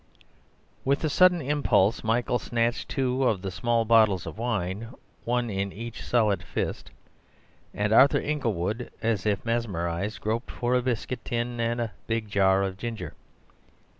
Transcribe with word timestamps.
With 0.83 1.03
a 1.03 1.09
sudden 1.09 1.43
impulse 1.43 2.03
Michael 2.03 2.39
snatched 2.39 2.89
two 2.89 3.23
of 3.25 3.43
the 3.43 3.51
small 3.51 3.85
bottles 3.85 4.25
of 4.25 4.39
wine, 4.39 4.95
one 5.25 5.51
in 5.51 5.71
each 5.71 6.01
solid 6.03 6.41
fist; 6.41 6.89
and 7.71 7.93
Arthur 7.93 8.17
Inglewood, 8.19 8.89
as 9.03 9.27
if 9.27 9.45
mesmerized, 9.45 10.19
groped 10.19 10.49
for 10.49 10.73
a 10.73 10.81
biscuit 10.81 11.23
tin 11.23 11.59
and 11.59 11.79
a 11.79 11.91
big 12.07 12.29
jar 12.29 12.63
of 12.63 12.77
ginger. 12.77 13.13